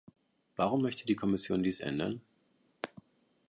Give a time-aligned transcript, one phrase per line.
[0.55, 2.21] Warum möchte die Kommission dies ändern?